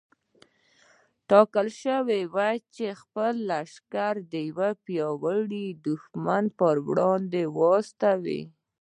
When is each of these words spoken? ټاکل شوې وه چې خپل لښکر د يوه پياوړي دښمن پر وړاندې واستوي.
ټاکل 1.29 1.67
شوې 1.83 2.21
وه 2.33 2.49
چې 2.75 2.85
خپل 3.01 3.33
لښکر 3.49 4.13
د 4.31 4.33
يوه 4.49 4.69
پياوړي 4.85 5.65
دښمن 5.85 6.43
پر 6.59 6.75
وړاندې 6.87 7.43
واستوي. 7.57 8.41